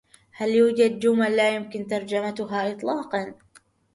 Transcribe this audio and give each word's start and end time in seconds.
هل 0.37 0.49
يوجد 0.49 0.99
جمل 0.99 1.35
لا 1.37 1.55
يمكن 1.55 1.87
ترجمتها 1.87 2.71
اطلاقاً؟ 2.71 3.33